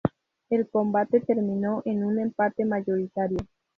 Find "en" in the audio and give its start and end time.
1.85-2.03